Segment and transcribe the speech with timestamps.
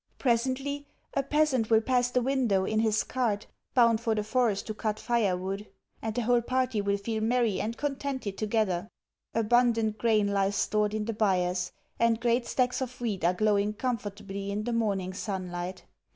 [0.17, 4.73] Presently, a peasant will pass the window in his cart bound for the forest to
[4.73, 5.67] cut firewood,
[6.01, 8.89] and the whole party will feel merry and contented together.
[9.35, 14.49] Abundant grain lies stored in the byres, and great stacks of wheat are glowing comfortably
[14.49, 15.85] in the morning sunlight.